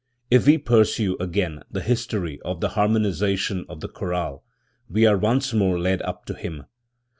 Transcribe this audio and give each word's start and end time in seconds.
If 0.31 0.47
we 0.47 0.57
pursue, 0.57 1.15
again, 1.19 1.61
the 1.69 1.79
history 1.81 2.39
of 2.43 2.59
the 2.59 2.69
harmonisation 2.69 3.65
of 3.69 3.81
the 3.81 3.87
chorale, 3.87 4.43
we 4.89 5.05
are 5.05 5.15
once 5.15 5.53
more 5.53 5.77
led 5.77 6.01
up 6.01 6.25
to 6.25 6.33
him. 6.33 6.65